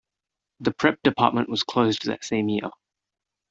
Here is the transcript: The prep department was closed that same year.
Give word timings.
The 0.61 0.71
prep 0.73 1.03
department 1.03 1.47
was 1.47 1.61
closed 1.61 2.05
that 2.07 2.25
same 2.25 2.49
year. 2.49 2.71